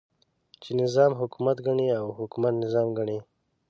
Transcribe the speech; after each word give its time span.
چې 0.61 0.69
نظام 0.81 1.11
حکومت 1.21 1.57
ګڼي 1.67 1.87
او 1.99 2.05
حکومت 2.19 2.53
نظام 2.63 2.87
ګڼي. 2.97 3.19